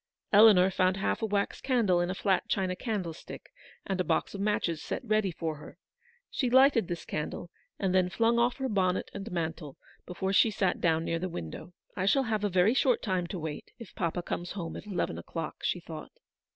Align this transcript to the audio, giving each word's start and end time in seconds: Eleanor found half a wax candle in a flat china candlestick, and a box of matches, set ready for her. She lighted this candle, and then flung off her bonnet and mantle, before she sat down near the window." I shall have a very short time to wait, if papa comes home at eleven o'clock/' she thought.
Eleanor 0.33 0.71
found 0.71 0.97
half 0.97 1.21
a 1.21 1.27
wax 1.27 1.61
candle 1.61 2.01
in 2.01 2.09
a 2.09 2.15
flat 2.15 2.47
china 2.47 2.75
candlestick, 2.75 3.51
and 3.85 4.01
a 4.01 4.03
box 4.03 4.33
of 4.33 4.41
matches, 4.41 4.81
set 4.81 5.05
ready 5.05 5.29
for 5.31 5.57
her. 5.57 5.77
She 6.31 6.49
lighted 6.49 6.87
this 6.87 7.05
candle, 7.05 7.51
and 7.77 7.93
then 7.93 8.09
flung 8.09 8.39
off 8.39 8.57
her 8.57 8.67
bonnet 8.67 9.11
and 9.13 9.31
mantle, 9.31 9.77
before 10.07 10.33
she 10.33 10.49
sat 10.49 10.81
down 10.81 11.05
near 11.05 11.19
the 11.19 11.29
window." 11.29 11.73
I 11.95 12.07
shall 12.07 12.23
have 12.23 12.43
a 12.43 12.49
very 12.49 12.73
short 12.73 13.03
time 13.03 13.27
to 13.27 13.37
wait, 13.37 13.69
if 13.77 13.93
papa 13.93 14.23
comes 14.23 14.53
home 14.53 14.75
at 14.75 14.87
eleven 14.87 15.19
o'clock/' 15.19 15.61
she 15.63 15.79
thought. 15.79 16.11